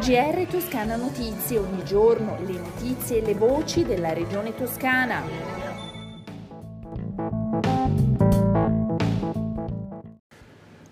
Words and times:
GR 0.00 0.46
Toscana 0.48 0.96
Notizie, 0.96 1.58
ogni 1.58 1.84
giorno 1.84 2.38
le 2.46 2.54
notizie 2.54 3.18
e 3.18 3.20
le 3.20 3.34
voci 3.34 3.84
della 3.84 4.14
regione 4.14 4.54
toscana. 4.54 5.22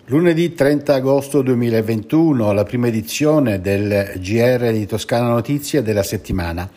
Lunedì 0.05 0.53
30 0.53 0.93
agosto 0.93 1.41
2021, 1.41 2.51
la 2.51 2.63
prima 2.63 2.85
edizione 2.85 3.59
del 3.59 4.13
GR 4.19 4.71
di 4.71 4.85
Toscana 4.85 5.29
Notizie 5.29 5.81
della 5.81 6.03
settimana. 6.03 6.69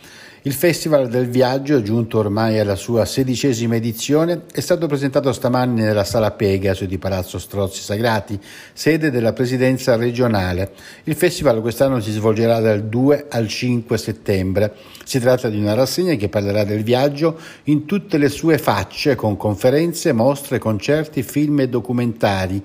Il 0.45 0.55
Festival 0.55 1.09
del 1.09 1.29
Viaggio, 1.29 1.83
giunto 1.83 2.19
ormai 2.19 2.59
alla 2.59 2.75
sua 2.75 3.05
sedicesima 3.05 3.77
edizione, 3.77 4.43
è 4.53 4.59
stato 4.59 4.89
presentato 4.89 5.33
stamani 5.33 5.81
nella 5.81 6.03
Sala 6.03 6.33
Pegaso 6.33 6.85
di 6.85 6.99
Palazzo 6.99 7.39
Strozzi 7.39 7.81
Sagrati, 7.81 8.41
sede 8.73 9.13
della 9.13 9.33
presidenza 9.33 9.95
regionale. 9.95 10.73
Il 11.05 11.15
festival 11.15 11.61
quest'anno 11.61 12.01
si 12.01 12.11
svolgerà 12.11 12.59
dal 12.59 12.83
2 12.83 13.27
al 13.31 13.47
5 13.47 13.97
settembre. 13.97 14.75
Si 15.05 15.21
tratta 15.21 15.49
di 15.49 15.59
una 15.59 15.75
rassegna 15.75 16.17
che 16.17 16.29
parlerà 16.29 16.65
del 16.65 16.83
viaggio 16.83 17.39
in 17.65 17.85
tutte 17.85 18.19
le 18.19 18.29
sue 18.29 18.59
facce, 18.59 19.15
con 19.15 19.37
conferenze, 19.37 20.11
mostre, 20.11 20.59
concerti, 20.59 21.23
film 21.23 21.61
e 21.61 21.69
documentari. 21.69 22.61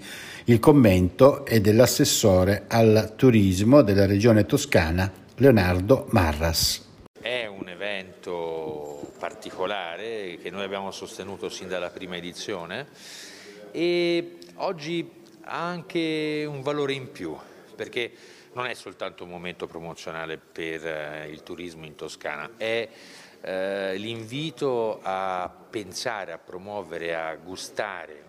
Il 0.46 0.58
commento 0.58 1.46
è 1.46 1.62
dell'assessore 1.62 2.64
al 2.70 3.14
turismo 3.16 3.84
della 3.84 4.08
regione 4.08 4.48
toscana, 4.48 5.12
Leonardo 5.36 6.08
Marras. 6.10 6.86
Un 7.68 7.74
evento 7.74 9.12
particolare 9.20 10.38
che 10.42 10.50
noi 10.50 10.64
abbiamo 10.64 10.90
sostenuto 10.92 11.50
sin 11.50 11.68
dalla 11.68 11.90
prima 11.90 12.16
edizione 12.16 12.88
e 13.72 14.38
oggi 14.56 15.26
ha 15.42 15.68
anche 15.68 16.46
un 16.48 16.62
valore 16.62 16.94
in 16.94 17.12
più 17.12 17.36
perché 17.76 18.14
non 18.54 18.68
è 18.68 18.74
soltanto 18.74 19.26
un 19.26 19.32
momento 19.32 19.68
promozionale 19.68 20.38
per 20.38 20.88
eh, 20.88 21.28
il 21.30 21.44
turismo 21.44 21.86
in 21.86 21.96
Toscana, 21.96 22.52
è 22.56 22.88
eh, 23.42 23.98
l'invito 23.98 25.02
a 25.04 25.54
pensare, 25.70 26.32
a 26.32 26.38
promuovere, 26.38 27.18
a 27.18 27.36
gustare 27.36 28.24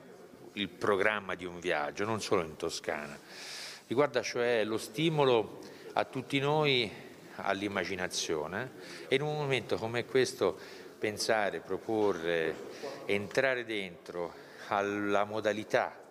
il 0.55 0.69
programma 0.69 1.37
di 1.37 1.45
un 1.45 1.61
viaggio, 1.61 2.05
non 2.05 2.21
solo 2.21 2.43
in 2.43 2.57
Toscana. 2.57 3.17
Riguarda 3.87 4.21
cioè 4.21 4.65
lo 4.65 4.79
stimolo 4.79 5.61
a 5.93 6.05
tutti 6.05 6.41
noi 6.41 7.07
all'immaginazione 7.43 8.73
e 9.09 9.17
in 9.17 9.23
un 9.23 9.35
momento 9.35 9.77
come 9.77 10.05
questo 10.05 10.59
pensare, 10.99 11.61
proporre, 11.61 12.55
entrare 13.07 13.65
dentro 13.65 14.33
alla 14.69 15.25
modalità 15.25 16.07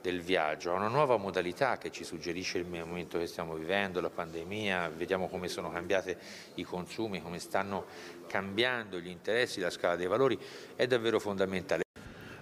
del 0.00 0.20
viaggio, 0.20 0.70
a 0.70 0.74
una 0.74 0.88
nuova 0.88 1.16
modalità 1.16 1.76
che 1.76 1.90
ci 1.90 2.04
suggerisce 2.04 2.58
il 2.58 2.66
momento 2.66 3.18
che 3.18 3.26
stiamo 3.26 3.54
vivendo, 3.54 4.00
la 4.00 4.10
pandemia, 4.10 4.88
vediamo 4.90 5.28
come 5.28 5.48
sono 5.48 5.70
cambiati 5.70 6.16
i 6.54 6.62
consumi, 6.62 7.20
come 7.20 7.40
stanno 7.40 7.86
cambiando 8.26 9.00
gli 9.00 9.08
interessi, 9.08 9.60
la 9.60 9.70
scala 9.70 9.96
dei 9.96 10.06
valori, 10.06 10.38
è 10.76 10.86
davvero 10.86 11.18
fondamentale. 11.18 11.87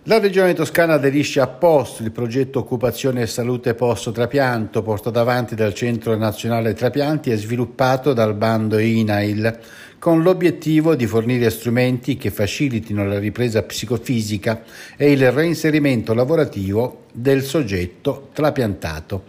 La 0.08 0.20
Regione 0.20 0.54
Toscana 0.54 0.94
aderisce 0.94 1.40
a 1.40 1.48
POST, 1.48 1.98
il 2.02 2.12
progetto 2.12 2.60
Occupazione 2.60 3.22
e 3.22 3.26
Salute 3.26 3.74
Post 3.74 4.12
Trapianto, 4.12 4.80
portato 4.80 5.18
avanti 5.18 5.56
dal 5.56 5.74
Centro 5.74 6.16
Nazionale 6.16 6.74
Trapianti 6.74 7.32
e 7.32 7.36
sviluppato 7.36 8.12
dal 8.12 8.34
bando 8.34 8.78
INAIL, 8.78 9.58
con 9.98 10.22
l'obiettivo 10.22 10.94
di 10.94 11.08
fornire 11.08 11.50
strumenti 11.50 12.16
che 12.16 12.30
facilitino 12.30 13.04
la 13.04 13.18
ripresa 13.18 13.64
psicofisica 13.64 14.62
e 14.96 15.10
il 15.10 15.32
reinserimento 15.32 16.14
lavorativo 16.14 17.06
del 17.12 17.42
soggetto 17.42 18.28
trapiantato. 18.32 19.24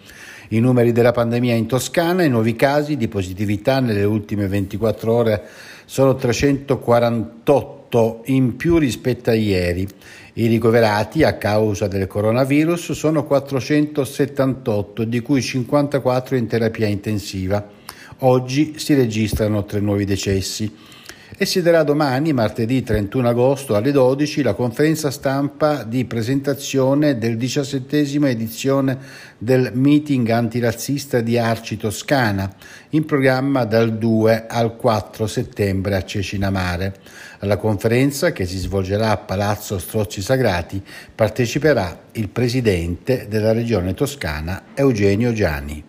I 0.50 0.60
numeri 0.60 0.92
della 0.92 1.12
pandemia 1.12 1.56
in 1.56 1.66
Toscana, 1.66 2.22
i 2.22 2.30
nuovi 2.30 2.56
casi 2.56 2.98
di 2.98 3.08
positività 3.08 3.80
nelle 3.80 4.04
ultime 4.04 4.48
24 4.48 5.12
ore 5.12 5.44
sono 5.86 6.14
348 6.14 7.77
in 8.26 8.56
più 8.56 8.78
rispetto 8.78 9.30
a 9.30 9.34
ieri. 9.34 9.88
I 10.34 10.48
ricoverati 10.48 11.24
a 11.24 11.38
causa 11.38 11.88
del 11.88 12.08
coronavirus 12.08 12.92
sono 12.92 13.24
478, 13.24 15.04
di 15.04 15.22
cui 15.22 15.42
54 15.42 16.36
in 16.36 16.48
terapia 16.48 16.88
intensiva. 16.88 17.68
Oggi 18.20 18.74
si 18.78 18.94
registrano 18.94 19.64
tre 19.66 19.80
nuovi 19.80 20.06
decessi 20.06 20.72
e 21.40 21.46
si 21.46 21.62
darà 21.62 21.84
domani, 21.84 22.34
martedì 22.34 22.82
31 22.82 23.30
agosto 23.30 23.76
alle 23.76 23.92
12, 23.92 24.42
la 24.42 24.56
conferenza 24.56 25.12
stampa 25.12 25.84
di 25.84 26.04
presentazione 26.06 27.20
del 27.20 27.38
diciassettesima 27.38 28.28
edizione 28.28 28.98
del 29.38 29.70
meeting 29.76 30.28
antirazzista 30.30 31.22
di 31.22 31.38
Arci 31.38 31.78
Toscana, 31.78 32.52
in 32.90 33.06
programma 33.06 33.66
dal 33.66 34.00
2 34.00 34.48
al 34.48 34.76
4 34.76 35.28
settembre 35.28 35.96
a 35.96 36.04
Cecinamare. 36.04 36.96
Alla 37.40 37.58
conferenza, 37.58 38.32
che 38.32 38.48
si 38.48 38.58
svolgerà 38.58 39.12
a 39.12 39.18
Palazzo 39.18 39.78
Strozzi 39.78 40.24
Sagrati, 40.24 40.82
parteciperà 41.14 42.00
il 42.14 42.30
presidente 42.30 43.28
della 43.30 43.52
regione 43.52 43.94
toscana 43.94 44.64
Eugenio 44.74 45.32
Gianni. 45.34 45.84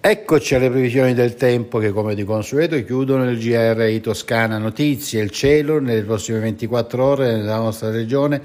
Eccoci 0.00 0.54
alle 0.54 0.70
previsioni 0.70 1.12
del 1.12 1.34
tempo 1.34 1.78
che 1.78 1.90
come 1.90 2.14
di 2.14 2.22
consueto 2.22 2.80
chiudono 2.84 3.28
il 3.28 3.36
GR 3.36 4.00
Toscana 4.00 4.56
Notizie. 4.56 5.20
Il 5.20 5.30
cielo 5.30 5.80
nelle 5.80 6.02
prossime 6.02 6.38
24 6.38 7.04
ore 7.04 7.32
nella 7.32 7.56
nostra 7.56 7.90
regione 7.90 8.40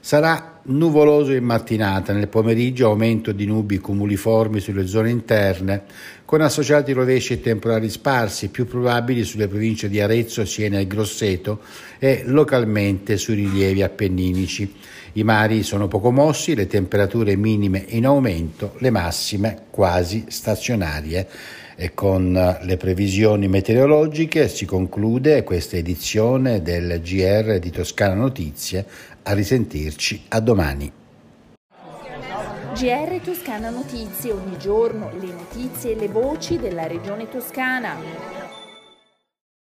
sarà 0.00 0.60
nuvoloso 0.64 1.32
in 1.32 1.44
mattinata, 1.44 2.12
nel 2.12 2.28
pomeriggio 2.28 2.86
aumento 2.86 3.32
di 3.32 3.46
nubi 3.46 3.78
cumuliformi 3.78 4.60
sulle 4.60 4.86
zone 4.86 5.10
interne, 5.10 5.82
con 6.24 6.40
associati 6.40 6.92
rovesci 6.92 7.34
e 7.34 7.40
temporali 7.40 7.88
sparsi, 7.88 8.48
più 8.48 8.66
probabili 8.66 9.24
sulle 9.24 9.48
province 9.48 9.88
di 9.88 10.00
Arezzo, 10.00 10.44
Siena 10.44 10.78
e 10.78 10.86
Grosseto 10.86 11.60
e 11.98 12.22
localmente 12.26 13.16
sui 13.16 13.36
rilievi 13.36 13.82
appenninici. 13.82 14.74
I 15.12 15.24
mari 15.24 15.62
sono 15.62 15.88
poco 15.88 16.10
mossi, 16.10 16.54
le 16.54 16.66
temperature 16.66 17.34
minime 17.34 17.84
in 17.88 18.04
aumento, 18.04 18.74
le 18.78 18.90
massime 18.90 19.64
quasi 19.70 20.26
stazionarie. 20.28 21.28
E 21.80 21.94
con 21.94 22.32
le 22.60 22.76
previsioni 22.76 23.46
meteorologiche 23.46 24.48
si 24.48 24.66
conclude 24.66 25.44
questa 25.44 25.76
edizione 25.76 26.60
del 26.60 27.00
GR 27.00 27.60
di 27.60 27.70
Toscana 27.70 28.14
Notizie. 28.14 28.84
A 29.22 29.32
risentirci 29.32 30.24
a 30.30 30.40
domani. 30.40 30.90
GR 32.74 33.20
Toscana 33.22 33.70
Notizie, 33.70 34.32
ogni 34.32 34.58
giorno 34.58 35.12
le 35.20 35.32
notizie 35.32 35.92
e 35.92 35.94
le 36.00 36.08
voci 36.08 36.58
della 36.58 36.88
regione 36.88 37.28
toscana. 37.28 38.37